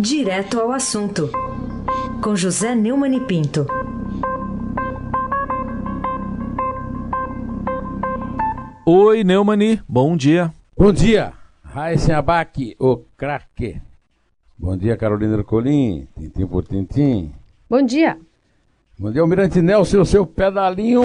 [0.00, 1.28] Direto ao assunto,
[2.22, 3.66] com José Neumann e Pinto.
[8.86, 10.54] Oi, Neumani, bom dia.
[10.76, 11.32] Bom dia,
[11.64, 13.82] Raíssen Abac, o craque.
[14.56, 17.32] Bom dia, Carolina Ercolim, tintim por tintim.
[17.68, 18.16] Bom dia.
[18.96, 21.02] Bom dia, Almirante Nelson, o seu pedalinho.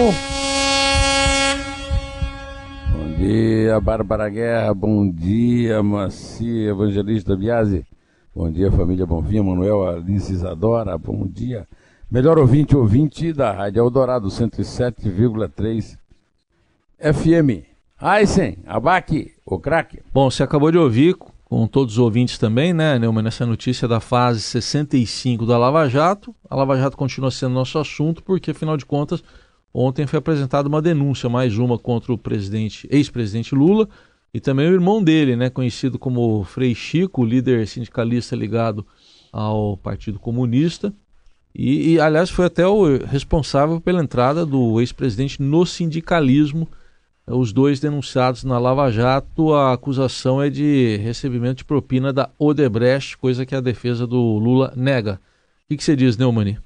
[2.92, 7.84] Bom dia, Bárbara Guerra, bom dia, Macia Evangelista Biasi.
[8.36, 11.68] Bom dia, família Bonfim, Manuel Alice Isadora, bom dia.
[12.10, 15.96] Melhor ouvinte, ouvinte da Rádio Eldorado 107,3
[16.98, 17.64] FM.
[17.96, 20.00] Aysen, Abac, o craque.
[20.12, 24.00] Bom, você acabou de ouvir, com todos os ouvintes também, né, Neumann, nessa notícia da
[24.00, 26.34] fase 65 da Lava Jato.
[26.50, 29.22] A Lava Jato continua sendo nosso assunto, porque, afinal de contas,
[29.72, 33.88] ontem foi apresentada uma denúncia, mais uma, contra o presidente, ex-presidente Lula
[34.34, 38.84] e também o irmão dele, né, conhecido como Frei Chico, líder sindicalista ligado
[39.32, 40.92] ao Partido Comunista.
[41.54, 46.68] E, e, aliás, foi até o responsável pela entrada do ex-presidente no sindicalismo.
[47.28, 53.16] Os dois denunciados na Lava Jato, a acusação é de recebimento de propina da Odebrecht,
[53.16, 55.20] coisa que a defesa do Lula nega.
[55.64, 56.58] O que, que você diz, Neumani?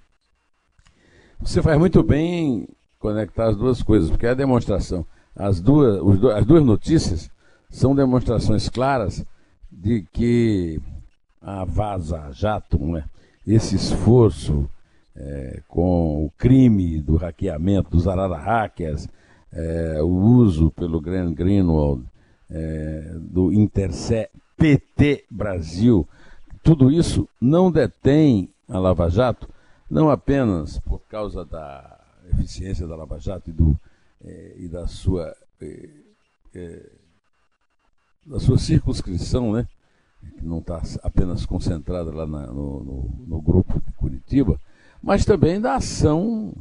[1.42, 5.04] Você faz muito bem em conectar as duas coisas, porque é a demonstração.
[5.36, 6.00] As duas,
[6.34, 7.30] as duas notícias
[7.70, 9.24] são demonstrações claras
[9.70, 10.80] de que
[11.40, 13.04] a Vaza Jato, né,
[13.46, 14.68] esse esforço
[15.14, 19.08] é, com o crime do hackeamento dos Arara Hackers,
[19.52, 22.04] é, o uso pelo Graham Greenwald
[22.50, 26.06] é, do Intercept PT Brasil,
[26.62, 29.48] tudo isso não detém a Lava Jato,
[29.88, 31.98] não apenas por causa da
[32.32, 33.78] eficiência da Lava Jato e, do,
[34.22, 35.88] é, e da sua é,
[36.54, 36.86] é,
[38.28, 39.66] da sua circunscrição, né?
[40.36, 44.60] que não está apenas concentrada lá na, no, no, no, grupo de Curitiba,
[45.02, 46.52] mas também da ação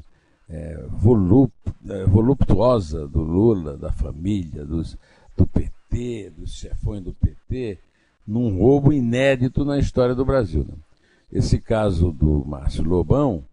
[0.50, 1.52] é, volup,
[1.90, 4.98] é, voluptuosa do Lula, da família, dos,
[5.36, 7.80] do PT, dos chefões do PT,
[8.26, 10.66] num roubo inédito na história do Brasil.
[10.68, 10.76] Né?
[11.32, 13.44] Esse caso do Márcio Lobão,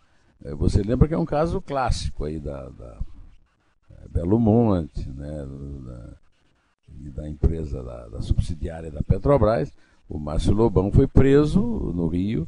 [0.44, 2.98] é, você lembra que é um caso clássico aí da, da
[3.90, 5.46] é, Belo Monte, né,
[5.86, 6.23] da,
[7.08, 9.72] e da empresa da, da subsidiária da Petrobras.
[10.08, 11.60] O Márcio Lobão foi preso
[11.94, 12.46] no Rio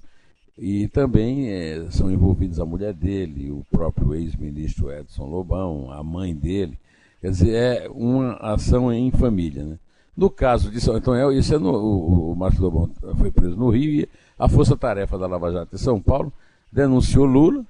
[0.58, 6.34] e também é, são envolvidos a mulher dele, o próprio ex-ministro Edson Lobão, a mãe
[6.34, 6.78] dele.
[7.20, 9.64] Quer dizer, é uma ação em família.
[9.64, 9.78] Né?
[10.16, 13.70] No caso de São é, isso é no, o, o Márcio Lobão foi preso no
[13.70, 16.32] Rio e a Força Tarefa da Lava Jato de São Paulo
[16.72, 17.64] denunciou Lula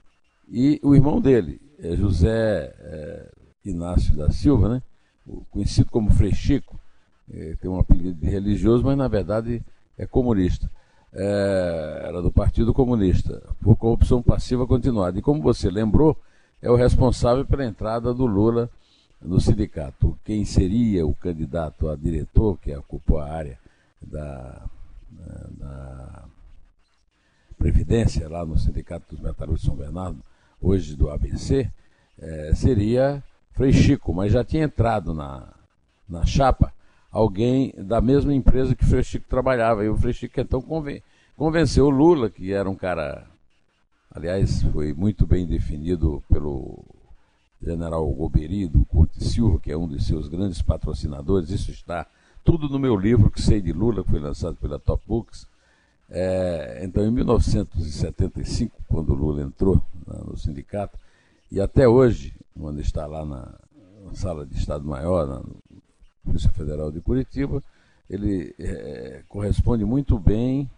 [0.49, 3.31] e o irmão dele, é José é,
[3.65, 4.83] Inácio da Silva, né?
[5.51, 6.79] Conhecido como Frei Chico,
[7.33, 9.63] é, tem um apelido de religioso, mas na verdade
[9.99, 10.71] é comunista.
[11.13, 15.19] É, era do Partido Comunista, por corrupção passiva continuada.
[15.19, 16.17] E como você lembrou,
[16.61, 18.71] é o responsável pela entrada do Lula
[19.21, 20.19] no sindicato.
[20.25, 23.59] Quem seria o candidato a diretor, que ocupou a área
[24.01, 24.63] da,
[25.59, 26.25] da
[27.59, 30.23] Previdência, lá no Sindicato dos Metalúrgicos de São Bernardo,
[30.61, 31.71] hoje do ABC,
[32.19, 33.23] é, seria
[33.57, 35.49] Frei Chico, mas já tinha entrado na,
[36.07, 36.71] na chapa
[37.11, 39.83] alguém da mesma empresa que o Frei Chico trabalhava.
[39.83, 41.03] E o Frei Chico então conven,
[41.35, 43.27] convenceu o Lula, que era um cara,
[44.15, 46.85] aliás, foi muito bem definido pelo
[47.63, 51.49] general Goberi, do Corte Silva, que é um dos seus grandes patrocinadores.
[51.49, 52.07] Isso está
[52.45, 55.47] tudo no meu livro, que sei de Lula, que foi lançado pela Top Books.
[56.11, 59.81] É, então, em 1975, quando o Lula entrou
[60.27, 60.99] no sindicato,
[61.51, 63.55] e até hoje, quando está lá na,
[64.15, 65.43] sala de Estado-Maior, na
[66.25, 67.63] Polícia Federal de Curitiba,
[68.09, 70.71] ele é, corresponde muito bem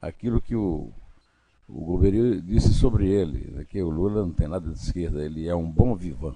[0.00, 0.90] àquilo que o,
[1.68, 5.48] o governo disse sobre ele, né, que o Lula não tem nada de esquerda, ele
[5.48, 6.34] é um bom vivan.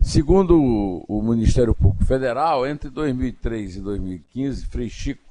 [0.00, 5.22] Segundo o, o Ministério Público Federal, entre 2003 e 2015, Frei Chico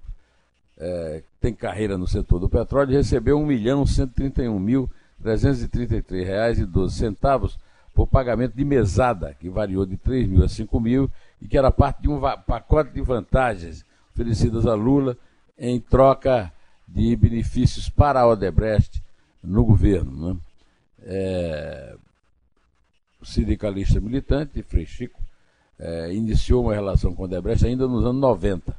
[0.77, 3.39] é, tem carreira no setor do petróleo, recebeu
[5.23, 7.57] R$ 1.131.333,12
[7.93, 11.09] por pagamento de mesada, que variou de 3 mil a 5 mil,
[11.41, 15.17] e que era parte de um pacote de vantagens oferecidas a Lula
[15.57, 16.51] em troca
[16.87, 19.01] de benefícios para a Odebrecht
[19.43, 20.33] no governo.
[20.33, 20.39] Né?
[21.03, 21.95] É,
[23.21, 25.21] o sindicalista militante, Frei Chico,
[25.79, 28.75] é, iniciou uma relação com a Odebrecht ainda nos anos 90.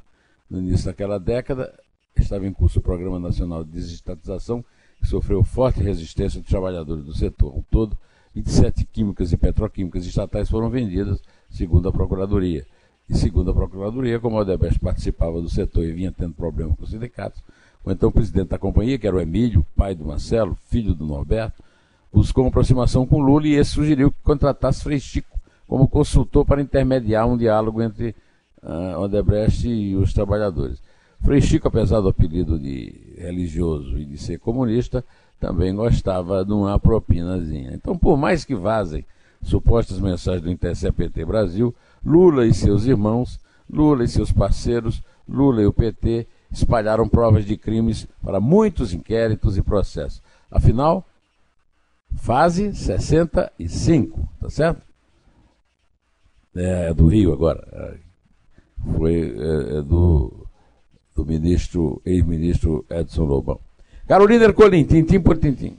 [0.49, 1.73] No início daquela década,
[2.15, 4.63] estava em curso o Programa Nacional de Desestatização,
[5.03, 7.63] sofreu forte resistência dos trabalhadores do setor.
[7.69, 7.97] Todo,
[8.33, 12.65] 27 químicas e petroquímicas estatais foram vendidas, segundo a Procuradoria.
[13.09, 16.83] E segundo a Procuradoria, como a Odebrecht participava do setor e vinha tendo problemas com
[16.83, 17.41] os sindicatos,
[17.83, 21.63] o então presidente da companhia, que era o Emílio, pai do Marcelo, filho do Norberto,
[22.11, 26.61] buscou uma aproximação com Lula e esse sugeriu que contratasse Frei Chico como consultor para
[26.61, 28.15] intermediar um diálogo entre
[28.63, 30.81] uh, Odebrecht e os trabalhadores.
[31.23, 35.03] Frei Chico, apesar do apelido de religioso e de ser comunista,
[35.39, 37.71] também gostava de uma propinazinha.
[37.73, 39.05] Então, por mais que vazem
[39.41, 41.73] supostas mensagens do Intercept Brasil,
[42.03, 47.57] Lula e seus irmãos, Lula e seus parceiros, Lula e o PT espalharam provas de
[47.57, 50.21] crimes para muitos inquéritos e processos.
[50.49, 51.05] Afinal,
[52.15, 54.81] fase 65, tá certo?
[56.55, 57.67] É, é do Rio agora.
[57.71, 57.97] É,
[58.95, 60.46] foi é, é do,
[61.17, 63.59] do ministro, ex-ministro Edson Lobão.
[64.07, 65.75] Carolina Ercolim, tintim por tintim.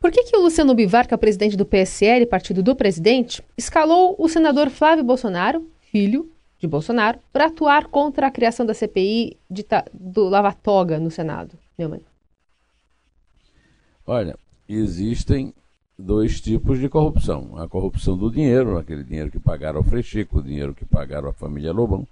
[0.00, 4.16] Por que, que o Luciano Bivar, que é presidente do PSL, partido do presidente, escalou
[4.18, 6.28] o senador Flávio Bolsonaro, filho
[6.58, 11.56] de Bolsonaro, para atuar contra a criação da CPI de, do Lava Toga no Senado?
[11.78, 12.00] Meu mãe.
[14.06, 14.36] Olha,
[14.68, 15.54] existem
[15.98, 17.56] dois tipos de corrupção.
[17.56, 21.32] A corrupção do dinheiro, aquele dinheiro que pagaram ao Frechico, o dinheiro que pagaram à
[21.32, 22.06] família Lobão.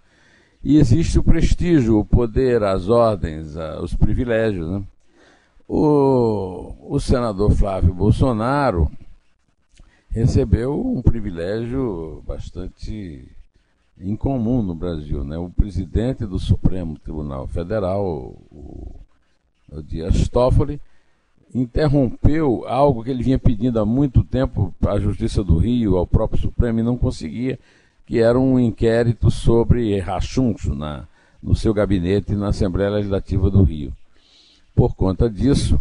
[0.65, 4.69] E existe o prestígio, o poder, as ordens, os privilégios.
[4.71, 4.83] Né?
[5.67, 8.91] O, o senador Flávio Bolsonaro
[10.11, 13.29] recebeu um privilégio bastante
[14.01, 15.25] incomum no Brasil.
[15.25, 15.37] Né?
[15.37, 18.95] O presidente do Supremo Tribunal Federal, o,
[19.71, 20.81] o Dias Toffoli,
[21.55, 26.41] interrompeu algo que ele vinha pedindo há muito tempo à Justiça do Rio, ao próprio
[26.41, 27.59] Supremo, e não conseguia,
[28.07, 31.07] que era um inquérito sobre rachuncho na,
[31.43, 33.93] no seu gabinete na Assembleia Legislativa do Rio.
[34.75, 35.79] Por conta disso,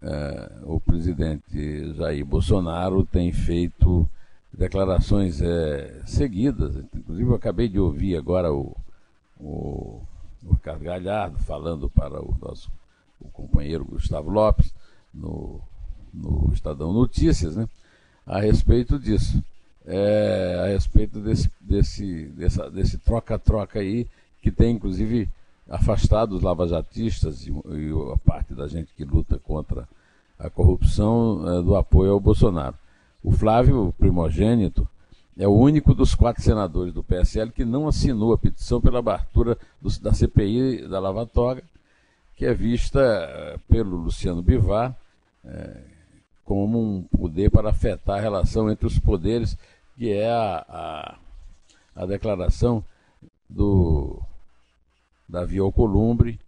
[0.00, 4.08] eh, o presidente Jair Bolsonaro tem feito
[4.52, 6.76] declarações eh, seguidas.
[6.94, 8.76] Inclusive, eu acabei de ouvir agora o,
[9.38, 10.00] o,
[10.44, 12.70] o Ricardo Galhardo falando para o nosso
[13.20, 14.74] o companheiro Gustavo Lopes
[15.14, 15.60] no,
[16.12, 17.68] no Estadão Notícias, né,
[18.26, 19.42] a respeito disso.
[19.84, 24.06] É, a respeito desse desse dessa, desse troca-troca aí,
[24.40, 25.28] que tem inclusive
[25.68, 29.88] afastado os lavajatistas e, e a parte da gente que luta contra
[30.38, 32.76] a corrupção é, do apoio ao Bolsonaro.
[33.22, 34.86] O Flávio primogênito
[35.38, 39.56] é o único dos quatro senadores do PSL que não assinou a petição pela abertura
[39.80, 41.62] do, da CPI da Lava Toga,
[42.36, 44.94] que é vista é, pelo Luciano Bivar
[45.44, 45.91] é,
[46.44, 49.56] como um poder para afetar a relação entre os poderes,
[49.96, 51.18] que é a, a,
[52.02, 52.84] a declaração
[53.48, 54.20] do
[55.28, 56.38] Davi Alcolumbre,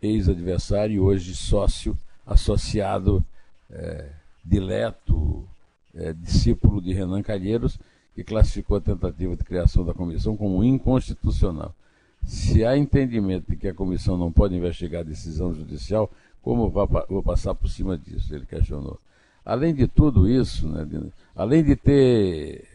[0.00, 3.24] ex-adversário e hoje sócio associado
[3.70, 4.10] é,
[4.44, 5.46] dileto,
[5.94, 7.78] é, discípulo de Renan Calheiros,
[8.14, 11.74] que classificou a tentativa de criação da comissão como inconstitucional.
[12.24, 16.10] Se há entendimento de que a comissão não pode investigar a decisão judicial,
[16.42, 18.34] como vou passar por cima disso?
[18.34, 18.98] Ele questionou.
[19.44, 20.86] Além de tudo isso, né,
[21.34, 22.68] além de ter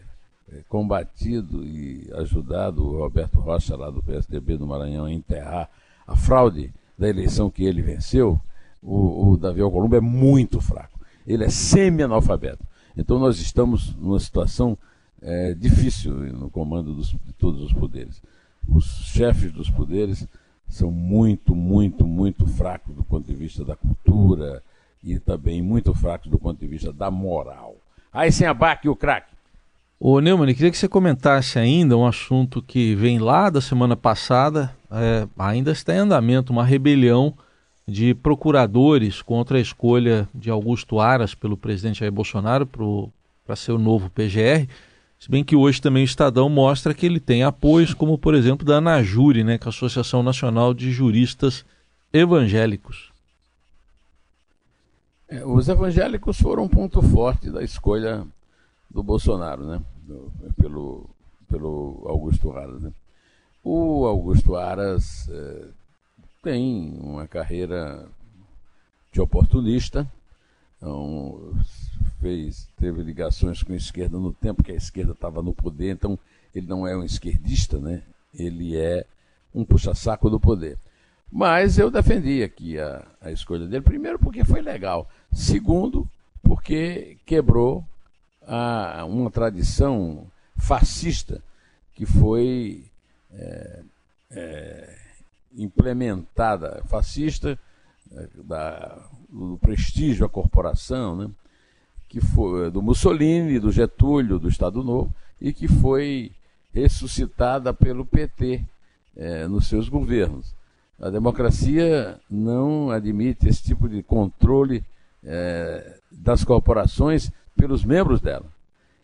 [0.52, 5.70] é, combatido e ajudado o Roberto Rocha, lá do PSDB do Maranhão, a enterrar
[6.06, 8.40] a fraude da eleição que ele venceu,
[8.82, 11.00] o, o Davi Alcolumbre é muito fraco.
[11.26, 12.66] Ele é semi-analfabeto.
[12.96, 14.78] Então nós estamos numa situação
[15.22, 18.22] é, difícil no comando dos, de todos os poderes.
[18.68, 20.28] Os chefes dos poderes
[20.68, 24.62] são muito, muito, muito fracos do ponto de vista da cultura
[25.04, 27.76] e também muito fracos do ponto de vista da moral.
[28.12, 29.34] Aí sem abaque o craque.
[30.00, 34.76] Ô Neumann, queria que você comentasse ainda um assunto que vem lá da semana passada,
[34.92, 37.34] é, ainda está em andamento uma rebelião
[37.88, 42.68] de procuradores contra a escolha de Augusto Aras pelo presidente Jair Bolsonaro
[43.46, 44.68] para ser o novo PGR.
[45.18, 48.66] Se bem que hoje também o Estadão mostra que ele tem apoios, como por exemplo
[48.66, 51.66] da ANAJURE, né, que é a Associação Nacional de Juristas
[52.12, 53.13] Evangélicos.
[55.34, 58.24] É, os evangélicos foram um ponto forte da escolha
[58.88, 59.82] do Bolsonaro, né?
[60.04, 61.10] Do, pelo,
[61.50, 62.84] pelo Augusto Aras.
[62.84, 62.94] Né?
[63.64, 65.66] O Augusto Aras é,
[66.44, 68.08] tem uma carreira
[69.12, 70.08] de oportunista,
[70.78, 71.56] então,
[72.20, 76.20] fez, teve ligações com a esquerda no tempo que a esquerda estava no poder, então
[76.54, 78.04] ele não é um esquerdista, né?
[78.38, 79.04] ele é
[79.54, 80.78] um puxa-saco do poder.
[81.36, 86.08] Mas eu defendi aqui a, a escolha dele, primeiro porque foi legal, segundo
[86.44, 87.84] porque quebrou
[88.46, 90.28] a uma tradição
[90.60, 91.42] fascista
[91.96, 92.84] que foi
[93.34, 93.80] é,
[94.30, 94.98] é,
[95.58, 97.58] implementada, fascista,
[98.12, 101.32] é, da, do prestígio à corporação, né,
[102.10, 105.12] que foi do Mussolini, do Getúlio, do Estado Novo,
[105.42, 106.32] e que foi
[106.72, 108.64] ressuscitada pelo PT
[109.18, 110.54] é, nos seus governos.
[111.04, 114.82] A democracia não admite esse tipo de controle
[115.22, 118.46] é, das corporações pelos membros dela.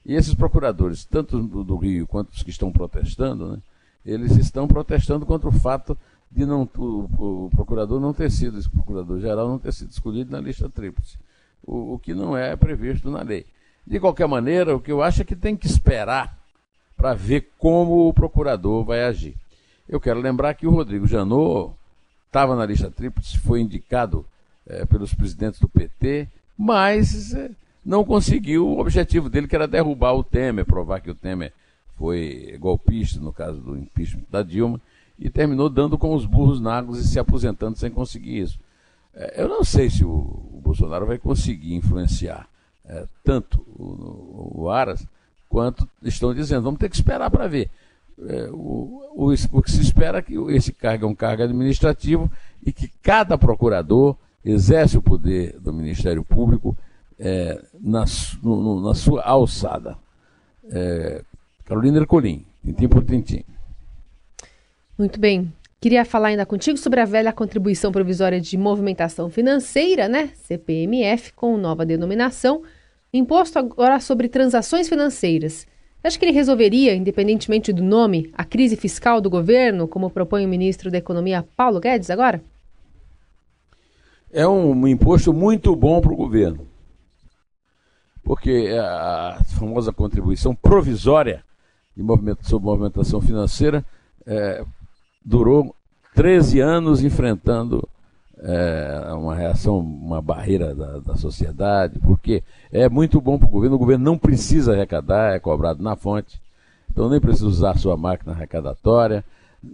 [0.06, 3.58] E esses procuradores, tanto do Rio quanto os que estão protestando, né,
[4.06, 5.98] eles estão protestando contra o fato
[6.32, 10.39] de não, o, o procurador não ter sido, esse procurador-geral não ter sido escolhido na
[10.39, 11.18] lista tríplice,
[11.62, 13.46] o, o que não é previsto na lei.
[13.86, 16.39] De qualquer maneira, o que eu acho é que tem que esperar
[16.96, 19.36] para ver como o procurador vai agir.
[19.86, 21.77] Eu quero lembrar que o Rodrigo Janot
[22.29, 24.25] estava na lista tríplice, foi indicado
[24.67, 27.50] é, pelos presidentes do PT, mas é,
[27.83, 31.51] não conseguiu o objetivo dele, que era derrubar o Temer, provar que o Temer
[31.98, 34.79] foi golpista, no caso do impeachment da Dilma,
[35.17, 38.59] e terminou dando com os burros na água e se aposentando sem conseguir isso.
[39.13, 42.48] É, eu não sei se o, o, Bolsonaro vai conseguir influenciar
[43.24, 45.05] tanto o, o, Aras
[45.48, 46.63] quanto estão dizendo.
[46.63, 47.69] Vamos ter que esperar para ver.
[48.27, 52.29] É, o, o, o, que se espera é que esse cargo é um cargo administrativo
[52.65, 56.77] e que cada procurador exerce o poder do Ministério Público
[57.17, 58.05] é, na,
[58.43, 59.97] no, na, sua alçada.
[60.69, 61.23] É,
[61.65, 63.43] Carolina Ercolim, tintim por tintim.
[64.97, 65.51] Muito bem.
[65.79, 70.31] Queria falar ainda contigo sobre a velha contribuição provisória de movimentação financeira, né?
[70.43, 72.63] CPMF, com nova denominação,
[73.13, 75.65] imposto agora sobre transações financeiras.
[76.03, 80.50] Acho que ele resolveria, independentemente do nome, a crise fiscal do governo, como propõe o
[80.50, 82.41] ministro da Economia Paulo Guedes agora?
[84.32, 86.65] É um imposto muito bom para o governo.
[88.24, 91.44] Porque a famosa contribuição provisória
[91.98, 93.84] de movimento, sobre movimentação financeira
[94.25, 94.63] é,
[95.25, 95.75] durou
[96.15, 97.88] 13 anos enfrentando
[98.41, 102.41] é, uma reação, uma barreira da, da, sociedade, porque
[102.72, 106.39] é muito bom para o governo, o governo não precisa arrecadar, é cobrado na fonte,
[106.89, 109.24] então nem precisa usar sua máquina arrecadatória,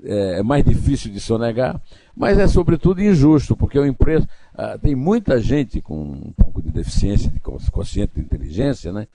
[0.03, 1.79] é, é mais difícil de sonegar,
[2.15, 6.69] mas é sobretudo injusto, porque o empresa ah, tem muita gente com um pouco de
[6.69, 9.07] deficiência, de consciente de inteligência, né,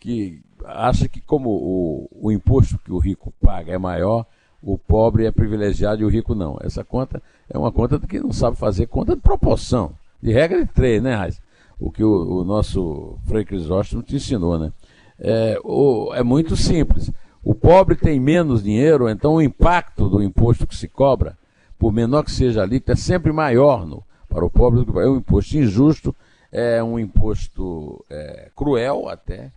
[0.00, 4.26] que acha que como o, o imposto que o rico paga é maior,
[4.66, 6.58] o pobre é privilegiado e o rico não.
[6.60, 10.72] Essa conta é uma conta que não sabe fazer conta de proporção, de regra de
[10.72, 11.40] três, né, Raiz?
[11.78, 14.72] O que o, o nosso Frei Crisóstomo te ensinou, né?
[15.20, 17.12] É, o, é muito simples.
[17.44, 21.38] O pobre tem menos dinheiro, então o impacto do imposto que se cobra,
[21.78, 25.06] por menor que seja ali, é sempre maior no, para o pobre do que É
[25.06, 26.16] um imposto injusto,
[26.50, 29.52] é um imposto é, cruel até,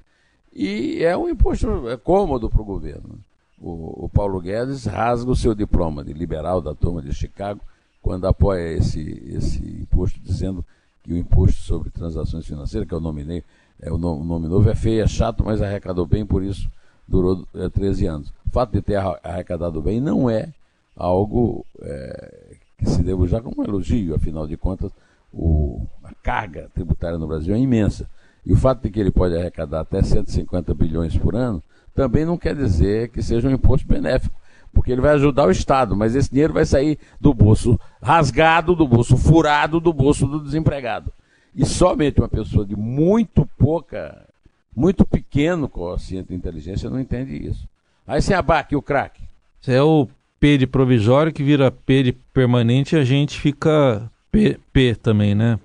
[0.54, 3.18] e é um imposto é, cômodo para o governo
[3.62, 7.60] o, o, Paulo Guedes rasga o seu diploma de liberal da turma de Chicago
[8.02, 10.66] quando apoia esse, esse imposto, dizendo
[11.04, 13.44] que o imposto sobre transações financeiras, que eu nominei,
[13.82, 16.70] é o nome, novo, é feio, é chato, mas arrecadou bem, por isso
[17.08, 18.34] durou é, 13 anos.
[18.46, 20.54] O fato de ter arrecadado bem não é
[20.96, 24.92] algo é, que se deva já como um elogio, afinal de contas,
[25.34, 28.10] o, a carga tributária no Brasil é imensa.
[28.46, 31.62] E o fato de que ele pode arrecadar até 150 bilhões por ano
[32.00, 34.34] também não quer dizer que seja um imposto benéfico,
[34.74, 38.88] porque ele vai ajudar o Estado, mas esse dinheiro vai sair do bolso rasgado, do
[38.88, 41.12] bolso furado, do bolso do desempregado.
[41.54, 44.26] E somente uma pessoa de muito pouca,
[44.74, 47.68] muito pequeno consciente de inteligência não entende isso.
[48.08, 49.22] Aí você abaque o craque.
[49.60, 50.08] Você é o
[50.40, 55.36] P de provisório que vira P de permanente e a gente fica P, P também,
[55.36, 55.60] né?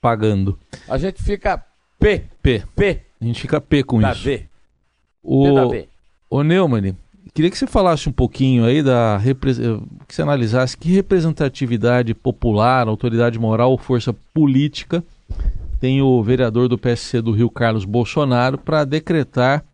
[0.00, 0.56] Pagando.
[0.88, 1.60] A gente fica
[1.98, 2.22] P.
[2.40, 2.62] P.
[2.76, 3.00] P.
[3.20, 4.22] A gente fica P com da isso.
[4.22, 4.51] V.
[5.22, 6.96] O, o Neumann,
[7.32, 9.20] queria que você falasse um pouquinho aí da
[10.06, 15.04] que você analisasse que representatividade popular, autoridade moral ou força política
[15.82, 19.64] tem o vereador do PSC do Rio Carlos Bolsonaro para decretar,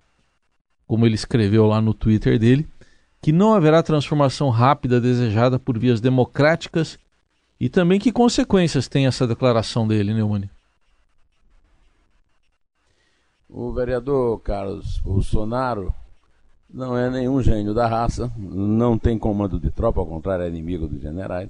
[0.87, 2.67] como ele escreveu lá no Twitter dele,
[3.21, 6.99] que não haverá transformação rápida desejada por vias democráticas
[7.61, 10.49] e também que consequências tem essa declaração dele, Neumann?
[13.51, 15.93] O vereador Carlos Bolsonaro
[16.69, 20.87] não é nenhum gênio da raça, não tem comando de tropa, ao contrário, é inimigo
[20.87, 21.49] dos generais.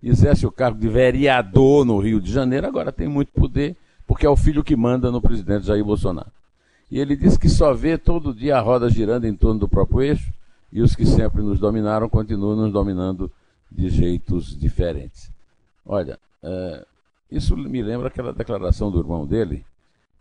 [0.00, 4.28] Exerce o cargo de vereador no Rio de Janeiro, agora tem muito poder, porque é
[4.28, 6.30] o filho que manda no presidente Jair Bolsonaro.
[6.88, 10.02] E ele diz que só vê todo dia a roda girando em torno do próprio
[10.02, 10.32] eixo,
[10.72, 13.30] e os que sempre nos dominaram continuam nos dominando
[13.70, 15.30] de jeitos diferentes.
[15.84, 16.86] Olha, é,
[17.30, 19.64] isso me lembra aquela declaração do irmão dele,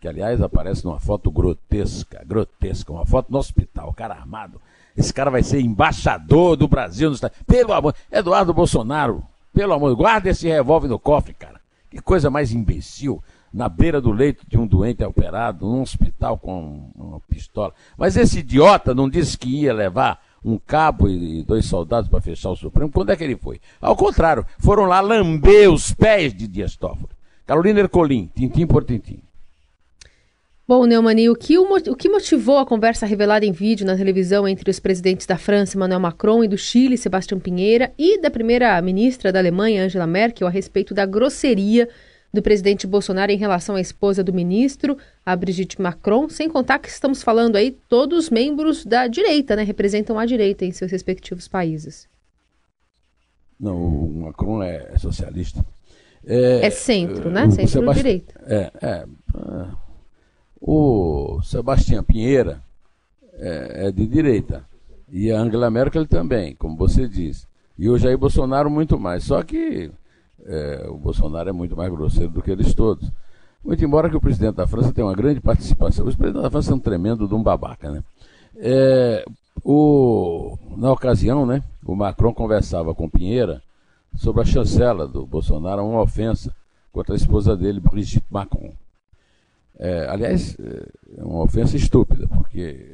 [0.01, 4.59] que aliás aparece numa foto grotesca, grotesca, uma foto no hospital, cara armado.
[4.97, 7.33] Esse cara vai ser embaixador do Brasil no estado.
[7.45, 11.61] Pelo amor, Eduardo Bolsonaro, pelo amor, guarda esse revólver no cofre, cara.
[11.87, 13.23] Que coisa mais imbecil.
[13.53, 17.73] Na beira do leito de um doente operado, num hospital com uma pistola.
[17.97, 22.49] Mas esse idiota não disse que ia levar um cabo e dois soldados para fechar
[22.49, 22.91] o Supremo.
[22.91, 23.59] Quando é que ele foi?
[23.79, 27.11] Ao contrário, foram lá lamber os pés de Dias Toffoli.
[27.45, 29.21] Carolina Ercolim, tintim por tintim.
[30.67, 34.69] Bom, Neumani, o que, o que motivou a conversa revelada em vídeo na televisão entre
[34.69, 39.39] os presidentes da França, Emmanuel Macron, e do Chile, Sebastião Pinheira, e da primeira-ministra da
[39.39, 41.89] Alemanha, Angela Merkel, a respeito da grosseria
[42.33, 46.87] do presidente Bolsonaro em relação à esposa do ministro, a Brigitte Macron, sem contar que
[46.87, 49.63] estamos falando aí todos membros da direita, né?
[49.63, 52.07] Representam a direita em seus respectivos países.
[53.59, 55.63] Não, o Macron é socialista.
[56.25, 57.49] É, é centro, né?
[57.49, 58.33] Centro-direita.
[58.47, 59.05] É, é, é,
[60.61, 62.61] o Sebastião Pinheira
[63.33, 64.63] é, é, de direita.
[65.11, 67.47] E a Angela Merkel também, como você diz.
[67.77, 69.23] E o Jair Bolsonaro muito mais.
[69.23, 69.91] Só que
[70.45, 73.11] é, o Bolsonaro é muito mais grosseiro do que eles todos.
[73.63, 76.05] Muito embora que o presidente da França tenha uma grande participação.
[76.05, 78.03] O presidente da França é um tremendo de um babaca, né?
[78.55, 79.25] É,
[79.63, 83.61] o, na ocasião, né, o Macron conversava com Pinheira
[84.15, 86.53] sobre a chancela do Bolsonaro, uma ofensa
[86.91, 88.73] contra a esposa dele, Brigitte Macron.
[89.81, 90.55] É, aliás,
[91.17, 92.85] é uma ofensa estúpida, porque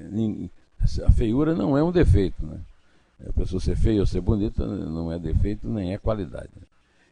[1.06, 2.46] a feiura não é um defeito.
[2.46, 2.58] Né?
[3.28, 6.50] A pessoa ser feia ou ser bonita não é defeito nem é qualidade.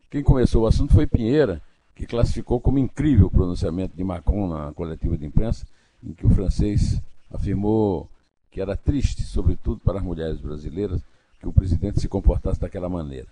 [0.10, 1.62] Quem começou o assunto foi Pinheira,
[1.94, 5.68] que classificou como incrível o pronunciamento de Macron na coletiva de imprensa,
[6.02, 8.10] em que o francês afirmou
[8.50, 11.02] que era triste, sobretudo para as mulheres brasileiras,
[11.38, 13.28] que o presidente se comportasse daquela maneira.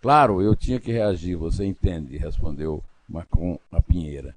[0.00, 4.36] Claro, eu tinha que reagir, você entende, respondeu Macron a Pinheira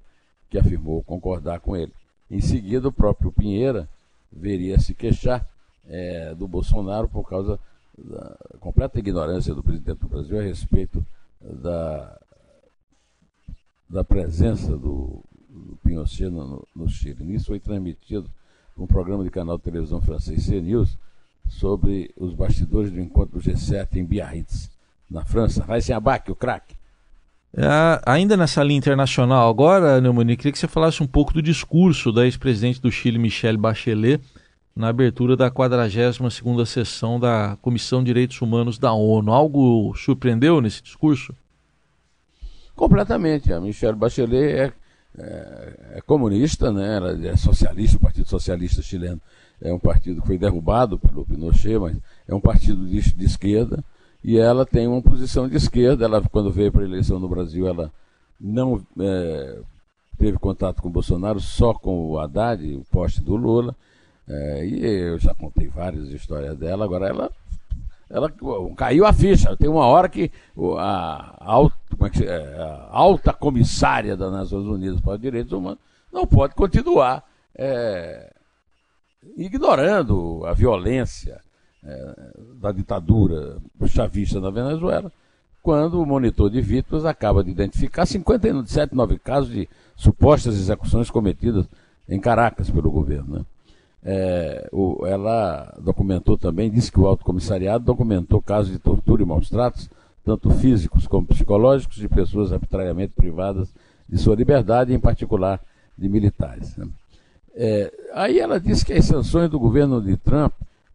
[0.52, 1.90] que afirmou concordar com ele.
[2.30, 3.88] Em seguida, o próprio Pinheira
[4.30, 5.48] veria se queixar
[5.88, 7.58] é, do Bolsonaro por causa
[7.96, 11.04] da completa ignorância do presidente do Brasil a respeito
[11.40, 12.20] da,
[13.88, 17.34] da presença do, do Pinochet no, no Chile.
[17.34, 18.30] Isso foi transmitido
[18.76, 20.98] um programa de canal de televisão francês CNews
[21.48, 24.70] sobre os bastidores do encontro do G7 em Biarritz,
[25.10, 25.64] na França.
[25.64, 26.76] Vai se abaque o craque.
[27.54, 32.10] É, ainda nessa linha internacional, agora, Neumani, queria que você falasse um pouco do discurso
[32.10, 34.22] da ex-presidente do Chile, Michelle Bachelet,
[34.74, 39.30] na abertura da 42ª sessão da Comissão de Direitos Humanos da ONU.
[39.30, 41.34] Algo surpreendeu nesse discurso?
[42.74, 43.52] Completamente.
[43.52, 44.72] A Michelle Bachelet é,
[45.18, 46.96] é, é comunista, né?
[46.96, 49.20] ela é socialista, o Partido Socialista Chileno
[49.60, 53.84] é um partido que foi derrubado pelo Pinochet, mas é um partido de, de esquerda
[54.24, 56.04] e ela tem uma posição de esquerda.
[56.04, 57.90] Ela, quando veio para a eleição no Brasil, ela
[58.40, 59.58] não é,
[60.18, 63.74] teve contato com o Bolsonaro, só com o Haddad, o poste do Lula.
[64.28, 66.84] É, e eu já contei várias histórias dela.
[66.84, 67.30] Agora ela,
[68.08, 68.32] ela
[68.76, 69.56] caiu a ficha.
[69.56, 70.30] Tem uma hora que
[70.78, 71.76] a, alta,
[72.20, 75.78] é, é a alta comissária das Nações Unidas para os Direitos Humanos
[76.12, 77.24] não pode continuar
[77.56, 78.30] é,
[79.36, 81.40] ignorando a violência
[81.84, 82.14] é,
[82.60, 85.10] da ditadura chavista na Venezuela,
[85.62, 91.66] quando o monitor de vítimas acaba de identificar 57 nove casos de supostas execuções cometidas
[92.08, 93.38] em Caracas pelo governo.
[93.38, 93.44] Né?
[94.04, 99.26] É, o, ela documentou também, disse que o Alto Comissariado documentou casos de tortura e
[99.26, 99.88] maus tratos,
[100.24, 103.72] tanto físicos como psicológicos, de pessoas arbitrariamente privadas
[104.08, 105.60] de sua liberdade, em particular
[105.96, 106.76] de militares.
[106.76, 106.88] Né?
[107.54, 110.52] É, aí ela disse que as sanções do governo de Trump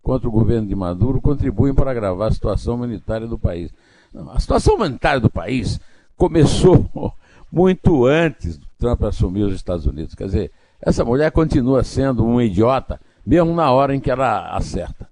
[0.08, 3.74] contra o governo de Maduro contribuem para agravar a situação humanitária do país.
[4.13, 5.82] Não, a situação humanitária do país
[6.15, 6.89] começou
[7.52, 10.15] muito antes do Trump assumir os Estados Unidos.
[10.15, 15.10] Quer dizer, essa mulher continua sendo uma idiota, mesmo na hora em que ela acerta.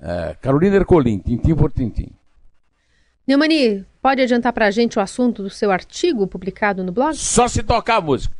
[0.00, 2.08] É, Carolina Ercolim, tintim por tintim.
[3.26, 7.14] Neumani, pode adiantar para a gente o assunto do seu artigo publicado no blog?
[7.14, 8.34] Só se tocar a música.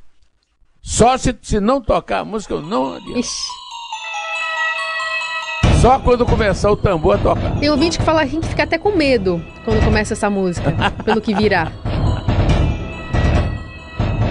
[0.81, 3.18] Só se, se não tocar a música, eu não adianto.
[3.18, 3.68] Ixi.
[5.81, 7.61] Só quando começar o tambor a tocar.
[7.61, 11.35] Tem ouvinte que fala que fica até com medo quando começa essa música, pelo que
[11.35, 11.71] virá.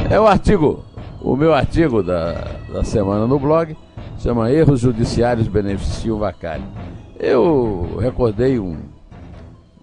[0.10, 0.86] É o artigo,
[1.21, 3.75] o meu artigo da, da semana no blog,
[4.19, 6.63] chama Erros Judiciários Beneficiam Vacari.
[7.19, 8.77] Eu recordei um,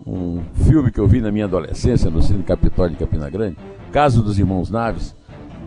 [0.07, 3.59] um filme que eu vi na minha adolescência no Cine Capitólio de Campina Grande,
[3.93, 5.15] Caso dos Irmãos Naves,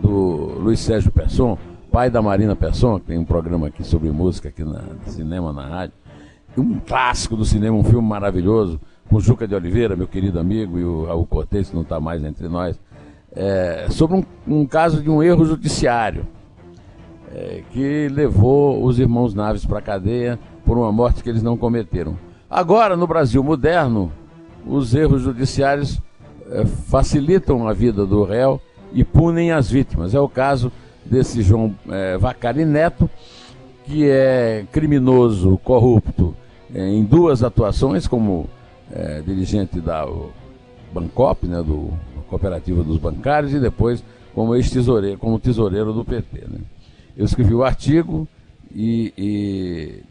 [0.02, 1.56] do Luiz Sérgio Pesson,
[1.90, 5.66] pai da Marina Persson, que tem um programa aqui sobre música aqui na cinema, na
[5.66, 5.94] rádio.
[6.56, 10.84] Um clássico do cinema, um filme maravilhoso, com Juca de Oliveira, meu querido amigo, e
[10.84, 12.78] o Raul Cortez, que não está mais entre nós,
[13.34, 16.26] é, sobre um, um, caso de um erro judiciário
[17.32, 21.56] é, que levou os irmãos Naves para a cadeia por uma morte que eles não
[21.56, 22.16] cometeram.
[22.50, 24.12] Agora, no Brasil moderno,
[24.66, 26.00] os erros judiciários
[26.50, 28.60] é, facilitam a vida do réu
[28.92, 30.14] e punem as vítimas.
[30.14, 30.72] É o caso
[31.10, 33.08] desse João é, Vacari Neto,
[33.84, 36.36] que é criminoso, corrupto
[36.74, 38.48] é, em duas atuações como
[38.92, 40.06] é, dirigente da
[40.92, 41.90] Bancop, né, do
[42.28, 46.44] Cooperativa dos Bancários, e depois como ex-tesoureiro, como tesoureiro do PT.
[46.48, 46.60] Né.
[47.16, 48.28] Eu escrevi o artigo
[48.74, 50.02] e, e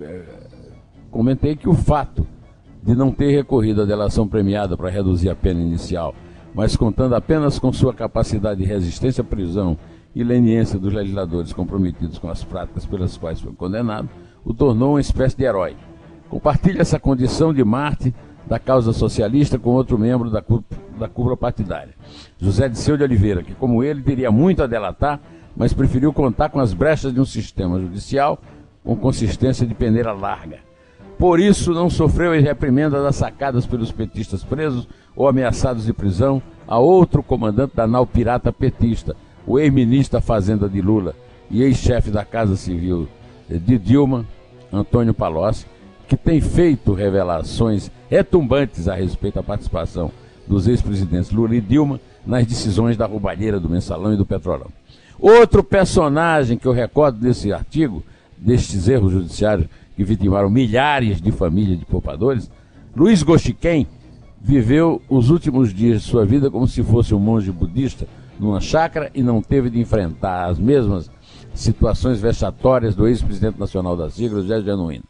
[0.00, 0.22] é,
[1.10, 2.26] comentei que o fato
[2.82, 6.14] de não ter recorrido à delação premiada para reduzir a pena inicial,
[6.54, 9.76] mas contando apenas com sua capacidade de resistência à prisão
[10.14, 14.08] e leniência dos legisladores comprometidos com as práticas pelas quais foi condenado,
[14.44, 15.76] o tornou uma espécie de herói.
[16.28, 18.14] Compartilha essa condição de Marte
[18.46, 20.42] da causa socialista com outro membro da,
[20.98, 21.94] da cúpula partidária,
[22.38, 25.20] José de Seu de Oliveira, que, como ele, teria muito a delatar,
[25.56, 28.40] mas preferiu contar com as brechas de um sistema judicial
[28.82, 30.60] com consistência de peneira larga.
[31.18, 36.40] Por isso, não sofreu as reprimendas das sacadas pelos petistas presos ou ameaçados de prisão
[36.66, 39.16] a outro comandante da nau pirata petista,
[39.48, 41.14] o ex-ministro da Fazenda de Lula
[41.50, 43.08] e ex-chefe da Casa Civil
[43.48, 44.26] de Dilma,
[44.70, 45.64] Antônio Palocci,
[46.06, 50.10] que tem feito revelações retumbantes a respeito da participação
[50.46, 54.68] dos ex-presidentes Lula e Dilma nas decisões da roubalheira do Mensalão e do Petrolão.
[55.18, 58.04] Outro personagem que eu recordo desse artigo,
[58.36, 62.50] destes erros judiciários que vitimaram milhares de famílias de poupadores,
[62.94, 63.86] Luiz Gostiquem
[64.40, 68.06] viveu os últimos dias de sua vida como se fosse um monge budista
[68.38, 71.10] numa chácara e não teve de enfrentar as mesmas
[71.54, 75.04] situações vexatórias do ex-presidente nacional da sigla, José Genuíno.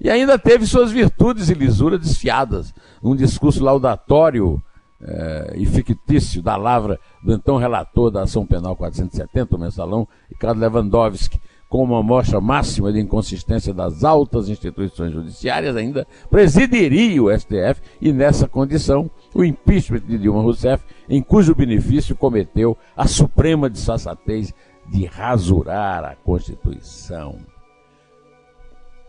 [0.00, 4.60] E ainda teve suas virtudes e lisura desfiadas, um discurso laudatório
[5.00, 10.58] eh, e fictício da lavra do então relator da ação penal 470, o mensalão, Ricardo
[10.58, 11.38] Lewandowski,
[11.74, 18.12] com uma mostra máxima de inconsistência das altas instituições judiciárias, ainda presidiria o STF e,
[18.12, 24.54] nessa condição, o impeachment de Dilma Rousseff, em cujo benefício cometeu a suprema desfaçatez
[24.86, 27.38] de rasurar a Constituição.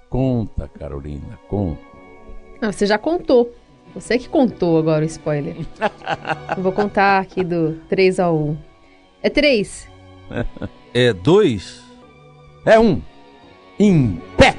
[0.10, 1.84] Conta, Carolina, conta.
[2.60, 3.54] Ah, você já contou.
[3.94, 5.56] Você que contou agora o spoiler.
[6.58, 8.58] Eu vou contar aqui do 3 ao 1.
[9.22, 9.88] É 3.
[10.96, 11.85] É 2?
[12.66, 12.84] É 1.
[12.84, 13.02] Um.
[13.78, 14.56] Em pé.